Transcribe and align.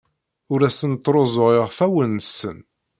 Ur 0.53 0.61
asen-ttruẓuɣ 0.67 1.49
iɣfawen-nsen. 1.57 2.57